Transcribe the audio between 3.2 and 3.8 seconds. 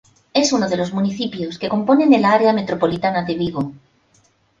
de Vigo.